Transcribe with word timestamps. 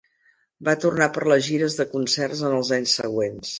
Va 0.69 0.73
tornar 0.85 1.09
per 1.17 1.23
a 1.27 1.29
les 1.33 1.45
gires 1.49 1.77
de 1.81 1.87
concerts 1.93 2.43
en 2.51 2.59
els 2.63 2.75
anys 2.81 2.99
següents. 3.03 3.49